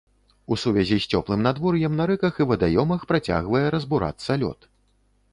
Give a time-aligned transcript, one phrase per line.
[0.53, 4.59] У сувязі з цёплым надвор'ем на рэках і вадаёмах працягвае разбурацца лёд.